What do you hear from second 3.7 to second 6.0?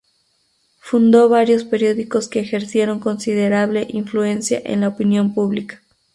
influencia en la opinión pública.